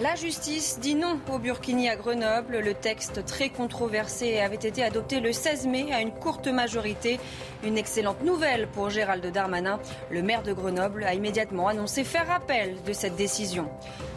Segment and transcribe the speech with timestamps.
[0.00, 2.60] La justice dit non au Burkini à Grenoble.
[2.60, 7.20] Le texte très controversé avait été adopté le 16 mai à une courte majorité.
[7.62, 9.78] Une excellente nouvelle pour Gérald Darmanin.
[10.10, 13.68] Le maire de Grenoble a immédiatement annoncé faire appel de cette décision.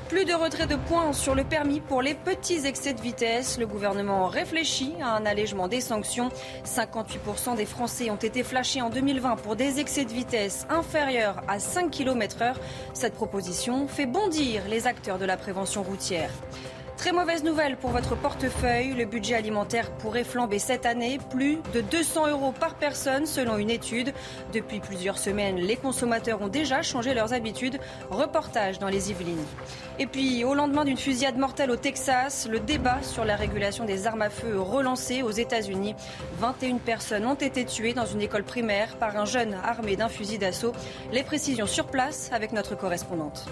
[0.10, 3.58] Plus de retrait de points sur le permis pour les petits excès de vitesse.
[3.58, 6.30] Le gouvernement réfléchit à un allègement des sanctions.
[6.64, 11.58] 58% des Français ont été flashés en 2020 pour des excès de vitesse inférieurs à
[11.58, 12.54] 5 km/h.
[12.94, 16.30] Cette proposition fait bondir les acteurs de la prévention routière.
[16.98, 18.94] Très mauvaise nouvelle pour votre portefeuille.
[18.94, 21.20] Le budget alimentaire pourrait flamber cette année.
[21.30, 24.14] Plus de 200 euros par personne selon une étude.
[24.54, 27.80] Depuis plusieurs semaines, les consommateurs ont déjà changé leurs habitudes.
[28.10, 29.46] Reportage dans les Yvelines.
[30.00, 34.08] Et puis, au lendemain d'une fusillade mortelle au Texas, le débat sur la régulation des
[34.08, 35.96] armes à feu relancé aux États-Unis.
[36.40, 40.38] 21 personnes ont été tuées dans une école primaire par un jeune armé d'un fusil
[40.38, 40.72] d'assaut.
[41.12, 43.46] Les précisions sur place avec notre correspondante.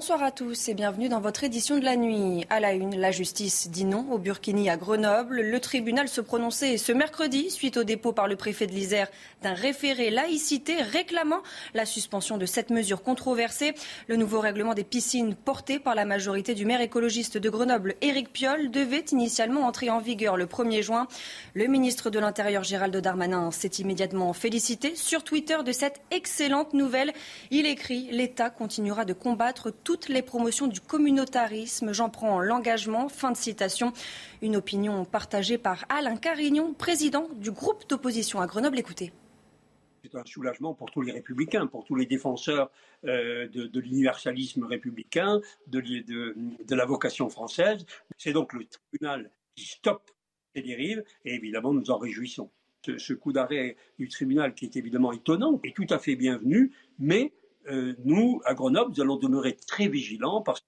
[0.00, 2.46] Bonsoir à tous et bienvenue dans votre édition de la nuit.
[2.48, 5.42] À la une, la justice dit non au Burkini à Grenoble.
[5.42, 9.08] Le tribunal se prononçait ce mercredi suite au dépôt par le préfet de l'Isère
[9.42, 11.42] d'un référé laïcité réclamant
[11.74, 13.74] la suspension de cette mesure controversée.
[14.06, 18.32] Le nouveau règlement des piscines porté par la majorité du maire écologiste de Grenoble, Éric
[18.32, 21.08] Piolle, devait initialement entrer en vigueur le 1er juin.
[21.52, 27.12] Le ministre de l'Intérieur, Gérald Darmanin, s'est immédiatement félicité sur Twitter de cette excellente nouvelle.
[27.50, 31.92] Il écrit L'État continuera de combattre toutes les promotions du communautarisme.
[31.92, 33.08] J'en prends l'engagement.
[33.08, 33.92] Fin de citation.
[34.40, 38.78] Une opinion partagée par Alain Carignon, président du groupe d'opposition à Grenoble.
[38.78, 39.12] Écoutez.
[40.04, 42.70] C'est un soulagement pour tous les républicains, pour tous les défenseurs
[43.04, 45.82] euh, de, l'universalisme républicain, de,
[46.72, 47.84] la vocation française.
[48.16, 50.08] C'est donc le tribunal qui stoppe
[50.54, 52.48] ces dérives et évidemment nous en réjouissons.
[52.96, 56.70] Ce coup d'arrêt du tribunal qui est évidemment étonnant est tout à fait bienvenu,
[57.00, 57.32] mais
[57.68, 60.64] euh, nous, à Grenoble, nous allons demeurer très vigilants parce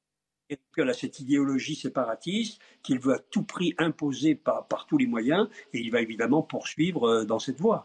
[0.74, 5.48] qu'il a cette idéologie séparatiste qu'il veut à tout prix imposer par, tous les moyens
[5.72, 7.84] et il va évidemment poursuivre euh, dans cette voie.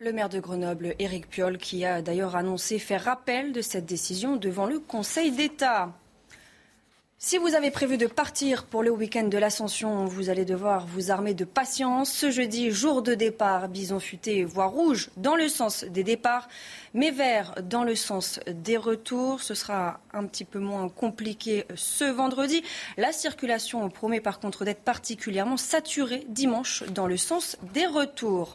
[0.00, 4.36] Le maire de Grenoble, Éric Piolle, qui a d'ailleurs annoncé faire rappel de cette décision
[4.36, 5.92] devant le Conseil d'État.
[7.20, 11.10] Si vous avez prévu de partir pour le week-end de l'Ascension, vous allez devoir vous
[11.10, 12.12] armer de patience.
[12.12, 16.48] Ce jeudi, jour de départ, bison futé, voie rouge dans le sens des départs,
[16.94, 19.40] mais vert dans le sens des retours.
[19.40, 22.62] Ce sera un petit peu moins compliqué ce vendredi.
[22.96, 28.54] La circulation promet par contre d'être particulièrement saturée dimanche dans le sens des retours.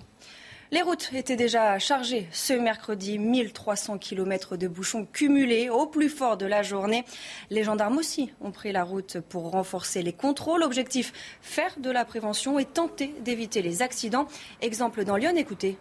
[0.73, 3.19] Les routes étaient déjà chargées ce mercredi.
[3.19, 7.05] 1300 km de bouchons cumulés au plus fort de la journée.
[7.51, 10.63] Les gendarmes aussi ont pris la route pour renforcer les contrôles.
[10.63, 11.13] Objectif,
[11.43, 14.25] faire de la prévention et tenter d'éviter les accidents.
[14.61, 15.77] Exemple dans Lyon, écoutez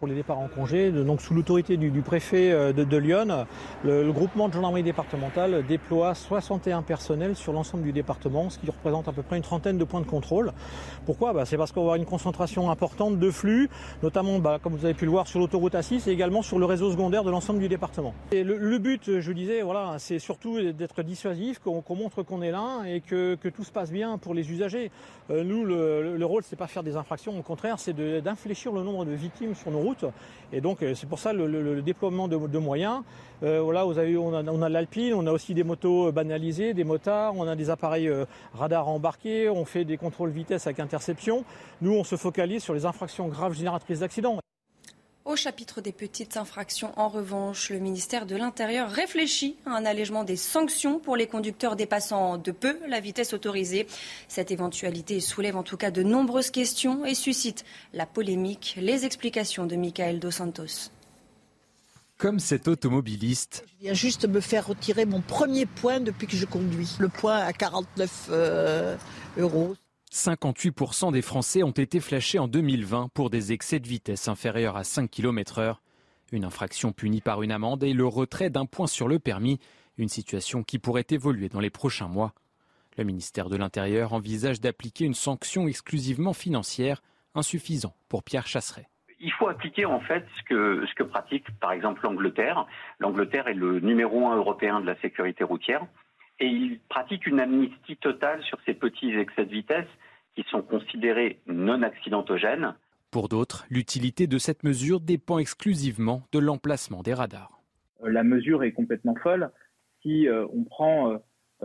[0.00, 0.90] pour les départs en congé.
[0.90, 3.44] Donc sous l'autorité du, préfet euh, de, Lyon,
[3.84, 9.08] le, groupement de gendarmerie départementale déploie 61 personnels sur l'ensemble du département, ce qui représente
[9.08, 10.54] à peu près une trentaine de points de contrôle.
[11.04, 11.34] Pourquoi?
[11.34, 13.68] Bah, C'est parce qu'on va avoir une concentration importante de flux,
[14.02, 16.64] notamment, bah, comme vous avez pu le voir, sur l'autoroute A6 et également sur le
[16.64, 18.14] réseau secondaire de l'ensemble du département.
[18.32, 22.84] Et le, but, je disais, voilà, c'est surtout d'être dissuasif, qu'on montre qu'on est là
[22.86, 24.90] et que, tout se passe bien pour les usagers.
[25.28, 28.82] Euh, nous, le, le rôle, c'est pas faire des infractions, au contraire, c'est d'infléchir le
[28.82, 29.89] nombre de victimes sur nos routes
[30.52, 33.02] et donc euh, c'est pour ça le, déploiement de, moyens.
[33.42, 37.46] Euh, voilà, on a, l'Alpine, on a aussi des motos euh, banalisées, des motards, on
[37.46, 38.10] a des appareils
[38.54, 41.44] radars embarqués, on fait des contrôles vitesse avec interception.
[41.80, 44.40] Nous, on se focalise sur les infractions graves génératrices d'accidents.
[45.26, 50.24] Au chapitre des petites infractions, en revanche, le ministère de l'Intérieur réfléchit à un allègement
[50.24, 53.86] des sanctions pour les conducteurs dépassant de peu la vitesse autorisée.
[54.28, 58.76] Cette éventualité soulève en tout cas de nombreuses questions et suscite la polémique.
[58.80, 60.90] Les explications de Michael Dos Santos.
[62.16, 63.64] Comme cet automobiliste.
[63.68, 66.96] Je viens juste me faire retirer mon premier point depuis que je conduis.
[66.98, 68.96] Le point à 49 euh,
[69.36, 69.76] euros.
[70.12, 74.82] 58% des Français ont été flashés en 2020 pour des excès de vitesse inférieurs à
[74.82, 75.76] 5 km/h.
[76.32, 79.60] Une infraction punie par une amende et le retrait d'un point sur le permis,
[79.98, 82.32] Une situation qui pourrait évoluer dans les prochains mois.
[82.96, 87.02] Le ministère de l'Intérieur envisage d'appliquer une sanction exclusivement financière,
[87.34, 88.88] insuffisant pour Pierre Chasseret.
[89.20, 92.66] Il faut appliquer en fait ce que, ce que pratique par exemple l'Angleterre.
[92.98, 95.86] L'Angleterre est le numéro un européen de la sécurité routière
[96.40, 99.88] et il pratique une amnistie totale sur ces petits excès de vitesse
[100.34, 102.74] qui sont considérés non accidentogènes.
[103.10, 107.60] Pour d'autres, l'utilité de cette mesure dépend exclusivement de l'emplacement des radars.
[108.02, 109.50] Euh, la mesure est complètement folle
[110.00, 111.18] si euh, on prend euh,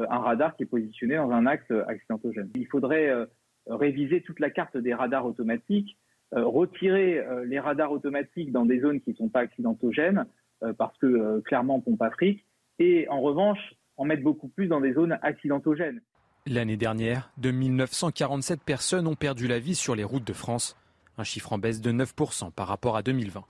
[0.09, 2.49] un radar qui est positionné dans un axe accidentogène.
[2.55, 3.09] Il faudrait
[3.67, 5.97] réviser toute la carte des radars automatiques,
[6.33, 10.25] retirer les radars automatiques dans des zones qui ne sont pas accidentogènes,
[10.77, 12.45] parce que clairement pompe Afrique,
[12.77, 16.01] et en revanche en mettre beaucoup plus dans des zones accidentogènes.
[16.47, 20.77] L'année dernière, 2947 personnes ont perdu la vie sur les routes de France,
[21.17, 23.43] un chiffre en baisse de 9% par rapport à 2020.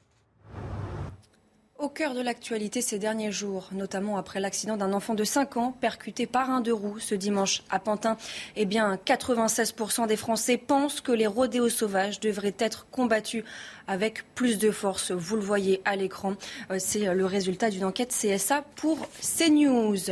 [1.86, 5.72] Au cœur de l'actualité ces derniers jours, notamment après l'accident d'un enfant de 5 ans
[5.72, 8.18] percuté par un deux roues ce dimanche à Pantin,
[8.56, 13.44] eh bien 96% des Français pensent que les rodéos sauvages devraient être combattus
[13.88, 15.12] avec plus de force.
[15.12, 16.34] Vous le voyez à l'écran,
[16.72, 20.10] euh, c'est le résultat d'une enquête CSA pour CNews.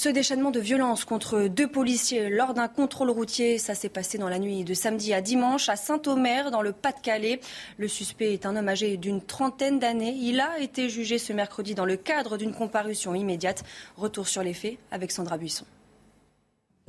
[0.00, 4.30] Ce déchaînement de violence contre deux policiers lors d'un contrôle routier, ça s'est passé dans
[4.30, 7.38] la nuit de samedi à dimanche à Saint-Omer, dans le Pas-de-Calais.
[7.76, 10.16] Le suspect est un homme âgé d'une trentaine d'années.
[10.18, 13.62] Il a été jugé ce mercredi dans le cadre d'une comparution immédiate.
[13.98, 15.66] Retour sur les faits avec Sandra Buisson.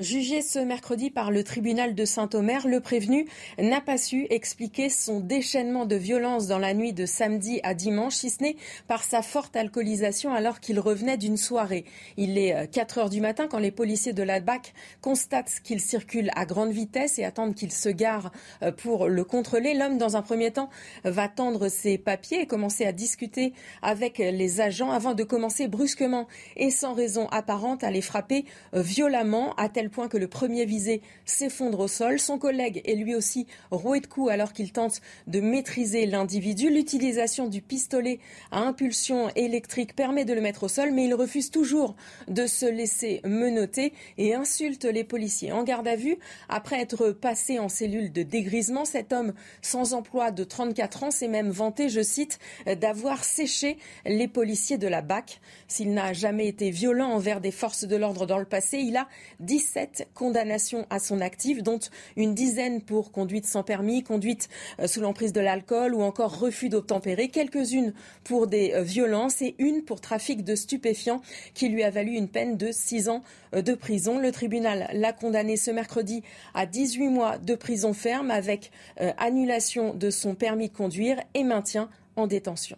[0.02, 3.28] Jugé ce mercredi par le tribunal de Saint-Omer, le prévenu
[3.60, 8.16] n'a pas su expliquer son déchaînement de violence dans la nuit de samedi à dimanche,
[8.16, 8.56] si ce n'est
[8.88, 11.86] par sa forte alcoolisation alors qu'il revenait d'une soirée.
[12.18, 15.80] Il est 4 euh, heures du matin quand les policiers de la BAC constatent qu'il
[15.80, 18.32] circule à grande vitesse et attendent qu'il se gare
[18.64, 19.76] euh, pour le contrôler.
[19.76, 20.72] L'homme, dans un premier temps,
[21.04, 26.28] va tendre ses papiers et commencer à discuter avec les agents avant de commencer brusquement
[26.58, 30.66] et sans raison apparente à les frapper euh, violemment à tel point que le premier
[30.66, 32.20] visé s'effondre au sol.
[32.20, 36.70] Son collègue est lui aussi roué de coups alors qu'il tente de maîtriser l'individu.
[36.70, 38.20] L'utilisation du pistolet
[38.52, 41.96] à impulsion électrique permet de le mettre au sol, mais il refuse toujours
[42.28, 45.52] de se laisser menotter et insulte les policiers.
[45.52, 46.18] En garde à vue,
[46.50, 51.28] après être passé en cellule de dégrisement, cet homme sans emploi de 34 ans s'est
[51.28, 52.40] même vanté, je cite,
[52.80, 55.42] d'avoir séché les policiers de la BAC.
[55.68, 59.08] S'il n'a jamais été violent envers des forces de l'ordre dans le passé, il a
[59.40, 59.71] 17
[60.14, 61.80] condamnations à son actif, dont
[62.16, 66.70] une dizaine pour conduite sans permis, conduite euh, sous l'emprise de l'alcool ou encore refus
[66.70, 71.22] d'obtempérer, quelques-unes pour des euh, violences et une pour trafic de stupéfiants
[71.54, 73.24] qui lui a valu une peine de 6 ans
[73.54, 74.20] euh, de prison.
[74.20, 76.24] Le tribunal l'a condamné ce mercredi
[76.54, 78.72] à 18 mois de prison ferme avec
[79.18, 82.78] annulation de son permis de conduire et maintien en détention.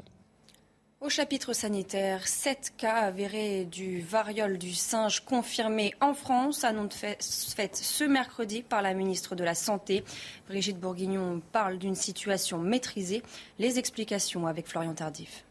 [1.03, 7.75] Au chapitre sanitaire, sept cas avérés du variole du singe confirmés en France, annonce faite
[7.75, 10.05] ce mercredi par la ministre de la Santé.
[10.47, 13.21] Brigitte Bourguignon parle d'une situation maîtrisée.
[13.59, 15.43] Les explications avec Florian Tardif.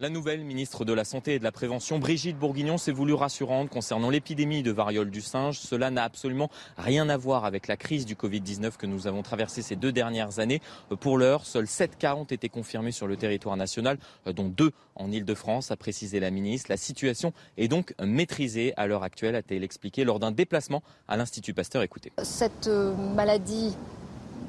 [0.00, 3.68] La nouvelle ministre de la Santé et de la Prévention, Brigitte Bourguignon, s'est voulue rassurante
[3.68, 5.58] concernant l'épidémie de variole du singe.
[5.58, 9.60] Cela n'a absolument rien à voir avec la crise du Covid-19 que nous avons traversée
[9.60, 10.62] ces deux dernières années.
[11.00, 15.10] Pour l'heure, seuls 7 cas ont été confirmés sur le territoire national, dont deux en
[15.10, 16.70] Ile-de-France, a précisé la ministre.
[16.70, 21.54] La situation est donc maîtrisée à l'heure actuelle, a-t-elle expliqué lors d'un déplacement à l'Institut
[21.54, 21.82] Pasteur.
[21.82, 22.12] Écoutez.
[22.22, 23.76] Cette euh, maladie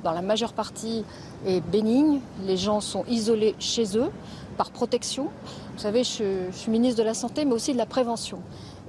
[0.04, 1.04] dans la majeure partie
[1.48, 2.20] est bénigne.
[2.46, 4.12] Les gens sont isolés chez eux
[4.60, 5.30] par protection.
[5.74, 8.40] Vous savez, je, suis ministre de la Santé, mais aussi de la prévention.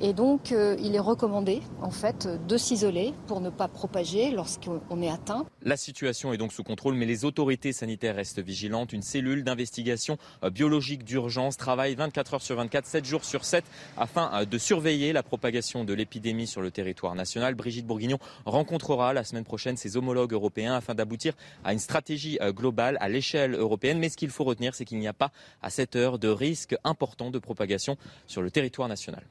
[0.03, 5.03] Et donc, euh, il est recommandé, en fait, de s'isoler pour ne pas propager lorsqu'on
[5.03, 5.45] est atteint.
[5.63, 8.95] La situation est donc sous contrôle, mais les autorités sanitaires restent vigilantes.
[8.95, 13.63] Une cellule d'investigation euh, biologique d'urgence travaille 24 heures sur 24, 7 jours sur 7,
[13.99, 17.55] afin euh, de surveiller la propagation de l'épidémie sur le territoire national.
[17.55, 22.97] Brigitte Bourguignon rencontrera la semaine prochaine ses homologues européens afin d'aboutir à une stratégie globale
[23.01, 23.99] à l'échelle européenne.
[23.99, 25.31] Mais ce qu'il faut retenir, c'est qu'il n'y a pas,
[25.61, 29.25] à cette heure, de risque important de propagation sur le territoire national.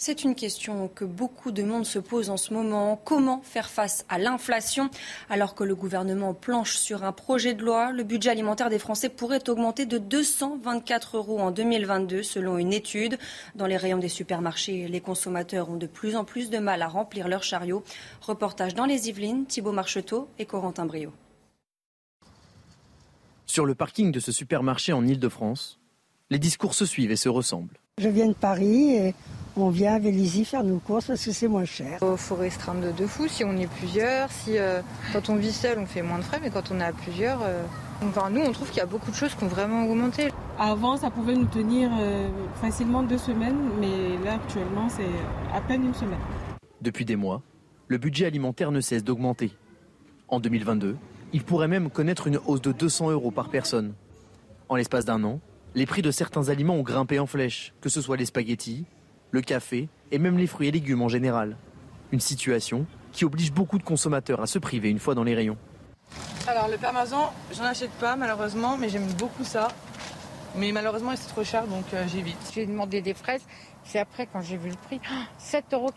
[0.00, 3.00] C'est une question que beaucoup de monde se pose en ce moment.
[3.04, 4.90] Comment faire face à l'inflation
[5.28, 7.90] alors que le gouvernement planche sur un projet de loi?
[7.90, 13.18] Le budget alimentaire des Français pourrait augmenter de 224 euros en 2022 selon une étude.
[13.56, 16.86] Dans les rayons des supermarchés, les consommateurs ont de plus en plus de mal à
[16.86, 17.82] remplir leurs chariots.
[18.20, 21.12] Reportage dans les Yvelines, Thibault Marcheteau et Corentin Brio.
[23.46, 25.80] Sur le parking de ce supermarché en Ile-de-France,
[26.30, 27.80] les discours se suivent et se ressemblent.
[27.98, 29.14] Je viens de Paris et
[29.56, 31.98] on vient à Vélizy faire nos courses parce que c'est moins cher.
[32.00, 34.30] Il faut restreindre de, fou si on est plusieurs.
[34.30, 34.80] Si, euh,
[35.12, 37.40] quand on vit seul, on fait moins de frais, mais quand on est à plusieurs,
[37.42, 37.64] euh,
[38.04, 40.28] enfin, nous, on trouve qu'il y a beaucoup de choses qui ont vraiment augmenté.
[40.60, 42.28] Avant, ça pouvait nous tenir euh,
[42.60, 45.02] facilement deux semaines, mais là, actuellement, c'est
[45.52, 46.20] à peine une semaine.
[46.80, 47.42] Depuis des mois,
[47.88, 49.50] le budget alimentaire ne cesse d'augmenter.
[50.28, 50.96] En 2022,
[51.32, 53.94] il pourrait même connaître une hausse de 200 euros par personne.
[54.68, 55.40] En l'espace d'un an,
[55.78, 58.84] les prix de certains aliments ont grimpé en flèche, que ce soit les spaghettis,
[59.30, 61.56] le café et même les fruits et légumes en général.
[62.10, 65.56] Une situation qui oblige beaucoup de consommateurs à se priver une fois dans les rayons.
[66.48, 69.68] Alors le parmesan, j'en achète pas malheureusement, mais j'aime beaucoup ça.
[70.56, 72.38] Mais malheureusement, c'est trop cher, donc euh, j'évite.
[72.52, 73.44] J'ai demandé des fraises.
[73.84, 75.00] C'est après, quand j'ai vu le prix,
[75.40, 75.92] 7,98 euros.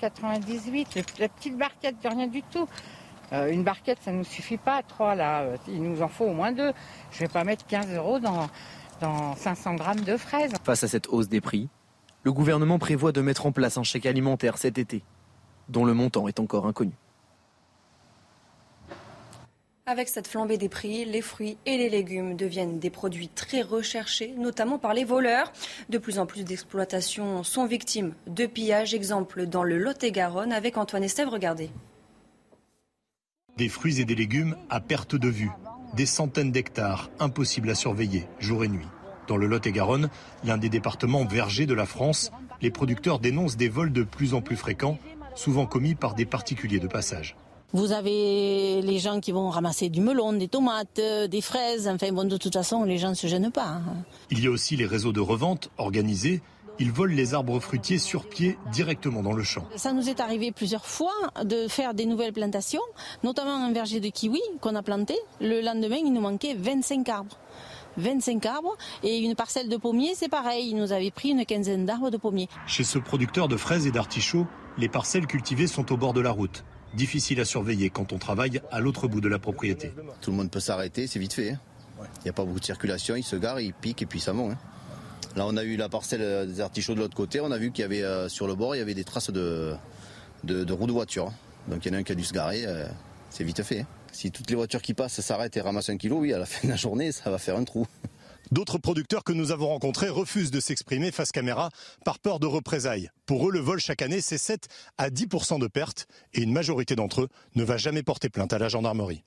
[1.17, 2.67] La petite barquette de rien du tout.
[3.33, 5.41] Euh, une barquette, ça ne nous suffit pas, trois là.
[5.41, 6.71] Euh, il nous en faut au moins deux.
[7.11, 8.49] Je ne vais pas mettre 15 euros dans,
[9.01, 10.53] dans 500 grammes de fraises.
[10.63, 11.67] Face à cette hausse des prix,
[12.23, 15.03] le gouvernement prévoit de mettre en place un chèque alimentaire cet été,
[15.69, 16.93] dont le montant est encore inconnu.
[19.87, 24.33] Avec cette flambée des prix, les fruits et les légumes deviennent des produits très recherchés,
[24.37, 25.51] notamment par les voleurs.
[25.89, 28.93] De plus en plus d'exploitations sont victimes de pillages.
[28.93, 31.29] Exemple dans le Lot-et-Garonne avec Antoine Estève.
[31.29, 31.71] Regardez.
[33.57, 35.51] Des fruits et des légumes à perte de vue.
[35.95, 38.87] Des centaines d'hectares, impossibles à surveiller, jour et nuit.
[39.27, 40.09] Dans le Lot-et-Garonne,
[40.45, 42.31] l'un des départements vergers de la France,
[42.61, 44.97] les producteurs dénoncent des vols de plus en plus fréquents,
[45.35, 47.35] souvent commis par des particuliers de passage.
[47.73, 51.87] Vous avez les gens qui vont ramasser du melon, des tomates, euh, des fraises.
[51.87, 53.67] Enfin, bon, de toute façon, les gens ne se gênent pas.
[53.67, 54.03] Hein.
[54.29, 56.41] Il y a aussi les réseaux de revente organisés.
[56.79, 59.65] Ils volent les arbres fruitiers sur pied directement dans le champ.
[59.75, 61.13] Ça nous est arrivé plusieurs fois
[61.43, 62.81] de faire des nouvelles plantations,
[63.23, 65.15] notamment un verger de kiwi qu'on a planté.
[65.39, 67.37] Le lendemain, il nous manquait 25 arbres.
[67.97, 71.85] 25 arbres et une parcelle de pommiers, c'est pareil, il nous avait pris une quinzaine
[71.85, 72.47] d'arbres de pommiers.
[72.65, 74.47] Chez ce producteur de fraises et d'artichauts,
[74.77, 76.63] les parcelles cultivées sont au bord de la route
[76.93, 79.93] difficile à surveiller quand on travaille à l'autre bout de la propriété.
[80.21, 81.51] Tout le monde peut s'arrêter, c'est vite fait.
[81.51, 81.59] Hein.
[82.19, 84.33] Il n'y a pas beaucoup de circulation, il se gare, il pique et puis ça
[84.33, 84.57] monte.
[85.31, 85.37] Hein.
[85.37, 87.71] Là, on a eu la parcelle euh, des artichauts de l'autre côté, on a vu
[87.71, 89.75] qu'il y avait euh, sur le bord, il y avait des traces de,
[90.43, 91.27] roues de voiture.
[91.27, 91.33] Hein.
[91.67, 92.85] Donc il y en a un qui a dû se garer, euh,
[93.29, 93.85] c'est vite fait.
[94.11, 96.67] Si toutes les voitures qui passent s'arrêtent et ramassent un kilo, oui, à la fin
[96.67, 97.87] de la journée, ça va faire un trou.
[98.51, 101.69] D'autres producteurs que nous avons rencontrés refusent de s'exprimer face caméra
[102.03, 103.09] par peur de représailles.
[103.25, 106.97] Pour eux, le vol chaque année, c'est 7 à 10% de pertes et une majorité
[106.97, 109.23] d'entre eux ne va jamais porter plainte à la gendarmerie.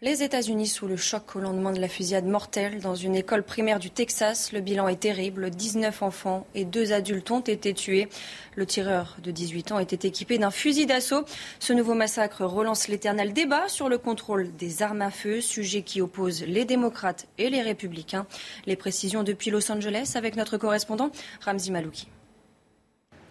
[0.00, 3.80] Les États-Unis sous le choc au lendemain de la fusillade mortelle dans une école primaire
[3.80, 4.52] du Texas.
[4.52, 5.50] Le bilan est terrible.
[5.50, 8.08] 19 enfants et deux adultes ont été tués.
[8.54, 11.24] Le tireur de 18 ans était équipé d'un fusil d'assaut.
[11.58, 16.00] Ce nouveau massacre relance l'éternel débat sur le contrôle des armes à feu, sujet qui
[16.00, 18.28] oppose les démocrates et les républicains.
[18.66, 21.10] Les précisions depuis Los Angeles avec notre correspondant
[21.44, 22.06] Ramzi Malouki.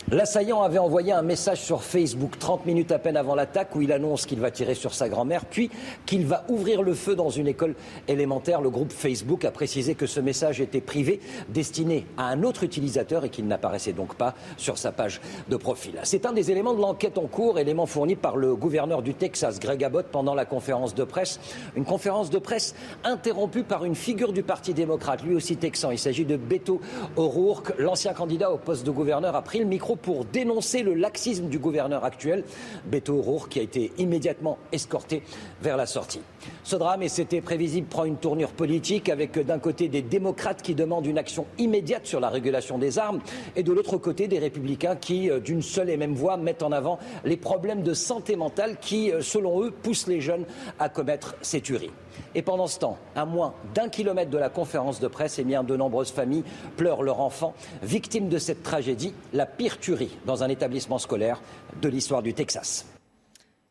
[0.10, 3.92] L'assaillant avait envoyé un message sur Facebook 30 minutes à peine avant l'attaque où il
[3.92, 5.70] annonce qu'il va tirer sur sa grand-mère, puis
[6.06, 7.76] qu'il va ouvrir le feu dans une école
[8.08, 8.62] élémentaire.
[8.62, 13.26] Le groupe Facebook a précisé que ce message était privé, destiné à un autre utilisateur
[13.26, 16.00] et qu'il n'apparaissait donc pas sur sa page de profil.
[16.04, 19.60] C'est un des éléments de l'enquête en cours, élément fourni par le gouverneur du Texas,
[19.60, 21.38] Greg Abbott, pendant la conférence de presse.
[21.76, 25.92] Une conférence de presse interrompue par une figure du Parti démocrate, lui aussi texan.
[25.92, 26.80] Il s'agit de Beto
[27.18, 31.48] O'Rourke, l'ancien candidat au poste de gouverneur, a pris le micro pour dénoncer le laxisme
[31.48, 32.44] du gouverneur actuel,
[32.86, 35.24] Beto O'Rourke, qui a été immédiatement escorté
[35.62, 36.22] vers la sortie.
[36.64, 40.76] Ce drame, et c'était prévisible, prend une tournure politique avec d'un côté des démocrates qui
[40.76, 43.20] demandent une action immédiate sur la régulation des armes
[43.56, 46.72] et de l'autre côté des républicains qui, euh, d'une seule et même voix, mettent en
[46.72, 50.46] avant les problèmes de santé mentale qui, euh, selon eux, poussent les jeunes
[50.80, 51.92] à commettre ces tueries.
[52.36, 55.64] Et pendant ce temps, à moins d'un kilomètre de la conférence de presse, eh bien,
[55.64, 56.44] de nombreuses familles
[56.76, 61.42] pleurent leur enfant, victime de cette tragédie, la pire tuerie dans un établissement scolaire
[61.82, 62.86] de l'histoire du Texas.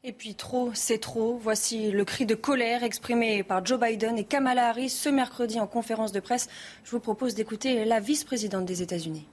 [0.08, 1.36] Et puis trop, c'est trop.
[1.42, 5.66] Voici le cri de colère exprimé par Joe Biden et Kamala Harris ce mercredi en
[5.66, 6.48] conférence de presse.
[6.84, 9.26] Je vous propose d'écouter la vice-présidente des États-Unis.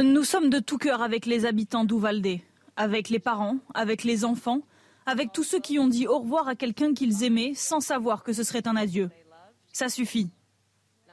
[0.00, 2.38] Nous sommes de tout cœur avec les habitants d'Uvalde,
[2.76, 4.60] avec les parents, avec les enfants,
[5.06, 8.32] avec tous ceux qui ont dit au revoir à quelqu'un qu'ils aimaient sans savoir que
[8.32, 9.10] ce serait un adieu.
[9.72, 10.30] Ça suffit.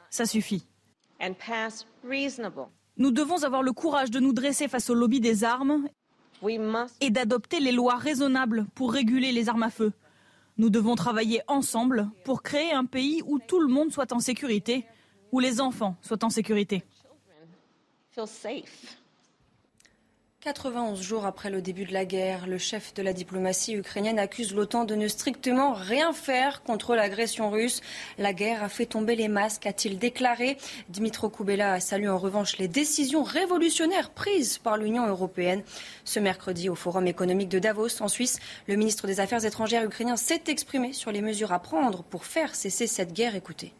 [0.09, 0.65] Ça suffit.
[2.97, 5.87] Nous devons avoir le courage de nous dresser face au lobby des armes
[6.99, 9.93] et d'adopter les lois raisonnables pour réguler les armes à feu.
[10.57, 14.85] Nous devons travailler ensemble pour créer un pays où tout le monde soit en sécurité,
[15.31, 16.83] où les enfants soient en sécurité.
[20.41, 24.55] 91 jours après le début de la guerre, le chef de la diplomatie ukrainienne accuse
[24.55, 27.81] l'OTAN de ne strictement rien faire contre l'agression russe.
[28.17, 30.57] La guerre a fait tomber les masques, a-t-il déclaré.
[30.89, 35.61] Dmitro Koubela a salué en revanche les décisions révolutionnaires prises par l'Union européenne.
[36.05, 40.15] Ce mercredi, au Forum économique de Davos, en Suisse, le ministre des Affaires étrangères ukrainien
[40.15, 43.35] s'est exprimé sur les mesures à prendre pour faire cesser cette guerre.
[43.35, 43.75] Écoutez.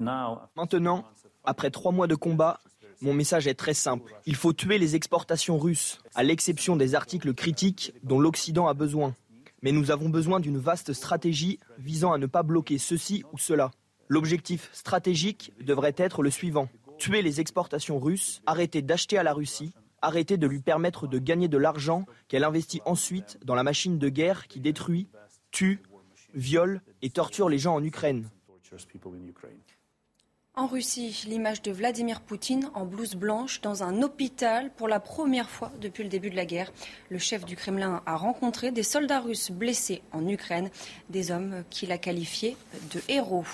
[0.00, 1.04] Maintenant,
[1.44, 2.60] après trois mois de combat,
[3.00, 4.12] mon message est très simple.
[4.26, 9.14] Il faut tuer les exportations russes, à l'exception des articles critiques dont l'Occident a besoin.
[9.62, 13.70] Mais nous avons besoin d'une vaste stratégie visant à ne pas bloquer ceci ou cela.
[14.08, 16.68] L'objectif stratégique devrait être le suivant.
[16.98, 21.48] Tuer les exportations russes, arrêter d'acheter à la Russie, arrêter de lui permettre de gagner
[21.48, 25.08] de l'argent qu'elle investit ensuite dans la machine de guerre qui détruit,
[25.50, 25.80] tue,
[26.34, 28.28] viole et torture les gens en Ukraine.
[30.58, 35.48] En Russie, l'image de Vladimir Poutine en blouse blanche dans un hôpital pour la première
[35.48, 36.72] fois depuis le début de la guerre.
[37.10, 40.68] Le chef du Kremlin a rencontré des soldats russes blessés en Ukraine,
[41.10, 42.56] des hommes qu'il a qualifiés
[42.92, 43.44] de héros.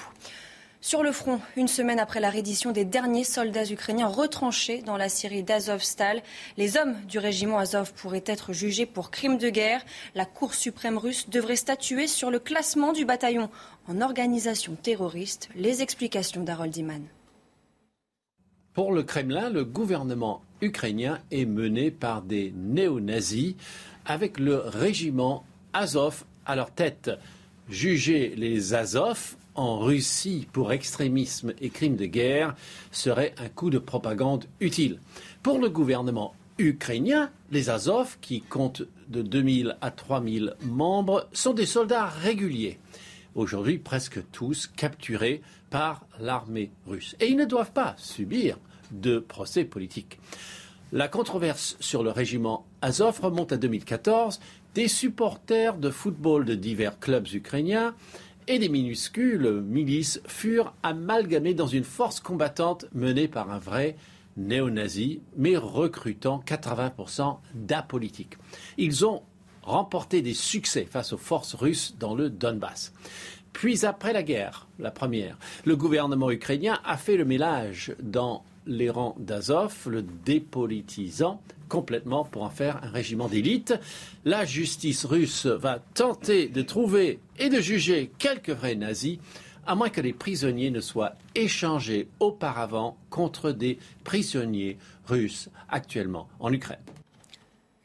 [0.85, 5.09] Sur le front, une semaine après la reddition des derniers soldats ukrainiens retranchés dans la
[5.09, 6.23] Syrie d'Azovstal,
[6.59, 9.83] les hommes du régiment Azov pourraient être jugés pour crimes de guerre.
[10.15, 13.49] La Cour suprême russe devrait statuer sur le classement du bataillon
[13.89, 15.49] en organisation terroriste.
[15.57, 17.01] Les explications d'Harold Iman.
[18.75, 23.55] Pour le Kremlin, le gouvernement ukrainien est mené par des néo-nazis
[24.05, 27.11] avec le régiment Azov à leur tête.
[27.71, 32.55] Juger les Azov en Russie pour extrémisme et crimes de guerre
[32.91, 35.01] serait un coup de propagande utile.
[35.43, 41.67] Pour le gouvernement ukrainien, les Azov, qui comptent de 2000 à 3000 membres, sont des
[41.67, 42.79] soldats réguliers.
[43.35, 47.17] Aujourd'hui, presque tous capturés par l'armée russe.
[47.21, 48.59] Et ils ne doivent pas subir
[48.93, 50.21] de procès politique.
[50.93, 54.39] La controverse sur le régiment Azov remonte à 2014.
[54.75, 57.95] Des supporters de football de divers clubs ukrainiens
[58.49, 63.97] et des minuscules milices furent amalgamées dans une force combattante menée par un vrai
[64.37, 68.37] néo-nazi, mais recrutant 80% d'apolitiques.
[68.77, 69.23] Ils ont
[69.63, 72.93] remporté des succès face aux forces russes dans le Donbass.
[73.53, 78.91] Puis après la guerre, la première, le gouvernement ukrainien a fait le mélange dans les
[78.91, 83.75] rangs d'Azov, le dépolitisant complètement pour en faire un régiment d'élite.
[84.25, 89.19] La justice russe va tenter de trouver et de juger quelques vrais nazis,
[89.67, 96.53] à moins que les prisonniers ne soient échangés auparavant contre des prisonniers russes actuellement en
[96.53, 96.94] Ukraine.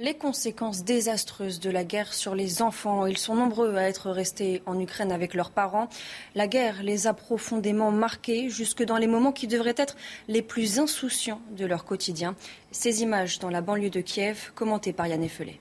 [0.01, 3.05] Les conséquences désastreuses de la guerre sur les enfants.
[3.05, 5.89] Ils sont nombreux à être restés en Ukraine avec leurs parents.
[6.35, 9.97] La guerre les a profondément marqués, jusque dans les moments qui devraient être
[10.29, 12.37] les plus insouciants de leur quotidien.
[12.71, 15.59] Ces images dans la banlieue de Kiev, commentées par Yann Effelé.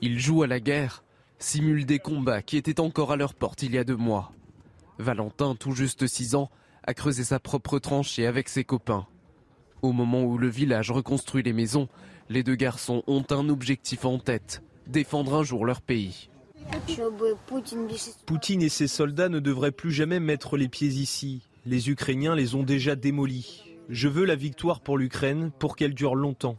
[0.00, 1.02] Ils jouent à la guerre,
[1.40, 4.30] simulent des combats qui étaient encore à leur porte il y a deux mois.
[4.98, 6.50] Valentin, tout juste 6 ans,
[6.86, 9.08] a creusé sa propre tranchée avec ses copains.
[9.84, 11.88] Au moment où le village reconstruit les maisons,
[12.30, 16.30] les deux garçons ont un objectif en tête, défendre un jour leur pays.
[18.24, 21.42] Poutine et ses soldats ne devraient plus jamais mettre les pieds ici.
[21.66, 23.62] Les Ukrainiens les ont déjà démolis.
[23.90, 26.56] Je veux la victoire pour l'Ukraine pour qu'elle dure longtemps.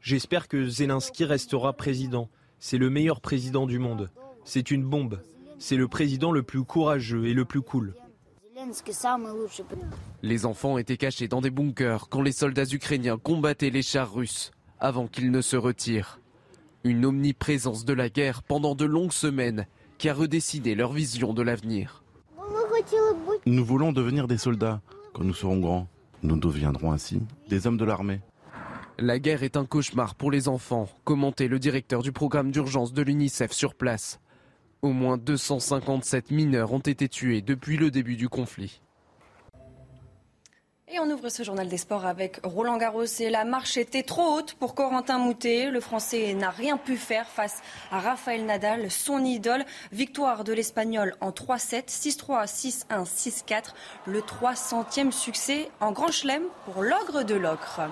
[0.00, 2.28] J'espère que Zelensky restera président.
[2.60, 4.08] C'est le meilleur président du monde.
[4.44, 5.20] C'est une bombe.
[5.58, 7.96] C'est le président le plus courageux et le plus cool.
[10.22, 14.50] Les enfants étaient cachés dans des bunkers quand les soldats ukrainiens combattaient les chars russes
[14.80, 16.20] avant qu'ils ne se retirent.
[16.84, 19.66] Une omniprésence de la guerre pendant de longues semaines
[19.98, 22.02] qui a redécidé leur vision de l'avenir.
[23.46, 24.80] Nous voulons devenir des soldats
[25.12, 25.88] quand nous serons grands.
[26.22, 28.20] Nous deviendrons ainsi des hommes de l'armée.
[28.98, 33.02] La guerre est un cauchemar pour les enfants, commentait le directeur du programme d'urgence de
[33.02, 34.20] l'UNICEF sur place.
[34.82, 38.80] Au moins 257 mineurs ont été tués depuis le début du conflit.
[40.88, 44.34] Et on ouvre ce journal des sports avec Roland Garros et la marche était trop
[44.34, 45.70] haute pour Corentin Moutet.
[45.70, 49.64] Le Français n'a rien pu faire face à Rafael Nadal, son idole.
[49.92, 53.74] Victoire de l'Espagnol en 3-7, 6-3, 6-1, 6-4.
[54.06, 57.82] Le 300e succès en Grand Chelem pour l'ogre de l'ocre.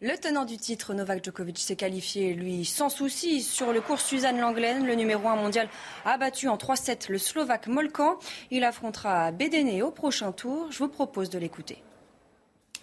[0.00, 4.38] Le tenant du titre, Novak Djokovic, s'est qualifié, lui, sans souci, sur le cours Suzanne
[4.38, 4.84] Langlaine.
[4.84, 5.68] Le numéro 1 mondial
[6.04, 8.18] a battu en 3-7 le Slovaque Molkan.
[8.50, 10.70] Il affrontera Bédéné au prochain tour.
[10.72, 11.82] Je vous propose de l'écouter.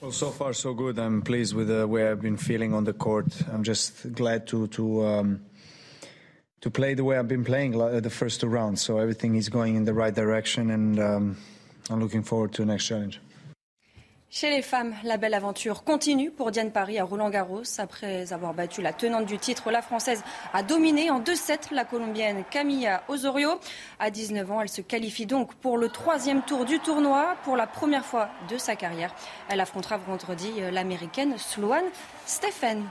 [0.02, 0.97] Well, so far so good.
[0.97, 3.28] I'm pleased with the way I've been feeling on the court.
[3.54, 5.41] I'm just glad to to um,
[6.62, 8.82] to play the way I've been playing the first two rounds.
[8.82, 11.38] So everything is going in the right direction, and um,
[11.91, 13.19] I'm looking forward to the next challenge.
[14.34, 17.63] Chez les femmes, la belle aventure continue pour Diane Paris à Roland-Garros.
[17.80, 22.46] Après avoir battu la tenante du titre, la Française a dominé en 2-7 la Colombienne
[22.50, 23.60] Camilla Osorio.
[24.00, 27.67] À 19 ans, elle se qualifie donc pour le troisième tour du tournoi pour la
[27.67, 29.13] première fois de sa carrière.
[29.50, 31.89] Elle affrontera vendredi l'Américaine Sloane
[32.26, 32.86] Stephen.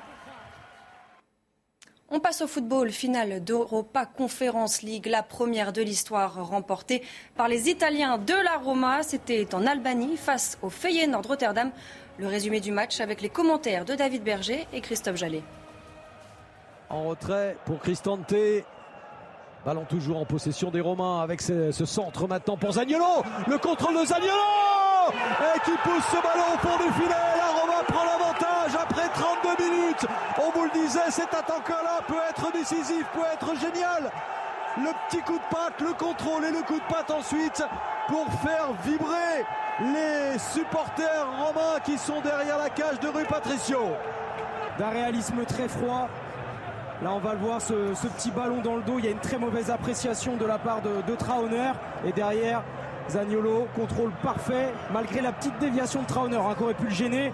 [2.12, 7.04] On passe au football, finale d'Europa Conference League, la première de l'histoire remportée
[7.36, 9.04] par les Italiens de la Roma.
[9.04, 11.70] C'était en Albanie face au Feyenoord Rotterdam.
[12.18, 15.44] Le résumé du match avec les commentaires de David Berger et Christophe Jallet.
[16.88, 18.34] En retrait pour Cristante.
[19.64, 23.22] Ballon toujours en possession des Romains avec ce, ce centre maintenant pour Zagnolo.
[23.46, 24.34] Le contrôle de Zagnolo
[25.12, 27.14] et qui pousse ce ballon au fond du filet.
[27.36, 28.39] La Roma prend l'avantage
[28.76, 30.06] après 32 minutes.
[30.38, 34.10] On vous le disait, cet attaquant-là peut être décisif, peut être génial.
[34.78, 37.62] Le petit coup de patte, le contrôle et le coup de patte ensuite
[38.08, 39.44] pour faire vibrer
[39.80, 43.80] les supporters romains qui sont derrière la cage de rue Patricio.
[44.78, 46.08] D'un réalisme très froid,
[47.02, 47.72] Là, on va le voir, ce,
[48.08, 48.98] petit ballon dans le dos.
[48.98, 51.72] Il y a une très mauvaise appréciation de la part de, de Trauner.
[52.04, 52.62] Et derrière,
[53.08, 57.32] Zagnolo, contrôle parfait, malgré la petite déviation de Trauner, hein, qui aurait pu le gêner.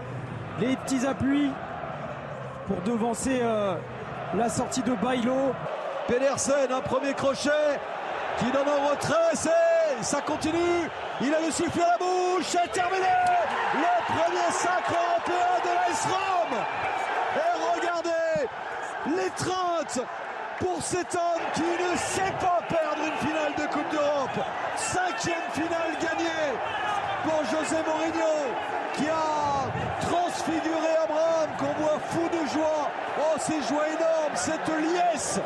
[0.59, 1.51] Les petits appuis
[2.66, 3.75] pour devancer euh,
[4.35, 5.53] la sortie de Bailo.
[6.09, 7.51] Pedersen, un premier crochet
[8.38, 9.35] qui donne en retrait.
[10.01, 10.88] Ça continue.
[11.21, 12.45] Il a le sifflet à la bouche.
[12.47, 13.05] C'est terminé.
[13.75, 16.59] Le premier sacre européen de l'AS Rome.
[17.37, 18.49] Et regardez
[19.14, 20.01] l'étreinte
[20.59, 24.47] pour cet homme qui ne sait pas perdre une finale de Coupe d'Europe.
[24.77, 26.57] Cinquième finale gagnée
[27.25, 28.55] pour José Mourinho
[28.95, 29.36] qui a
[30.46, 32.90] transfiguré Abraham qu'on voit fou de joie.
[33.18, 35.40] Oh, ces joies énormes, cette liesse.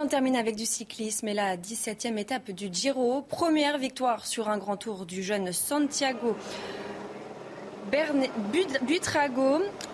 [0.00, 3.22] On termine avec du cyclisme et la 17e étape du Giro.
[3.22, 6.36] Première victoire sur un grand tour du jeune Santiago.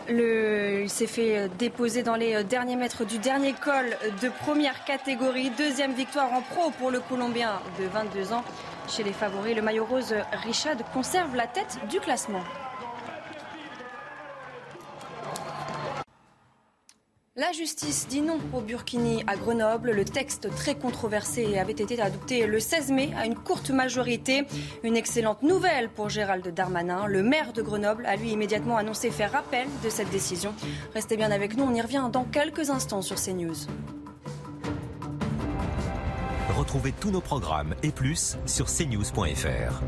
[0.08, 5.50] Le, il s'est fait déposer dans les derniers mètres du dernier col de première catégorie.
[5.50, 8.44] Deuxième victoire en pro pour le Colombien de 22 ans.
[8.88, 12.42] Chez les favoris, le maillot rose Richard conserve la tête du classement.
[17.38, 19.92] La justice dit non au Burkini à Grenoble.
[19.92, 24.42] Le texte très controversé avait été adopté le 16 mai à une courte majorité.
[24.82, 27.06] Une excellente nouvelle pour Gérald Darmanin.
[27.06, 30.52] Le maire de Grenoble a lui immédiatement annoncé faire rappel de cette décision.
[30.94, 33.68] Restez bien avec nous, on y revient dans quelques instants sur CNews.
[36.56, 39.80] Retrouvez tous nos programmes et plus sur cnews.fr.